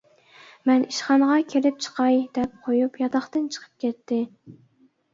[0.69, 4.23] مەن ئىشخانىغا كىرىپ چىقاي، -دەپ قۇيۇپ ياتاقتىن چىقىپ كەتتى.